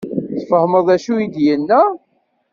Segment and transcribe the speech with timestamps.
[0.39, 1.81] Tfehmem d acu i d-yenna?